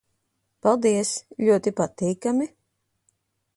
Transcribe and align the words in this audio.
Paldies. 0.67 1.11
Ļoti 1.49 1.75
patīkami... 1.83 2.51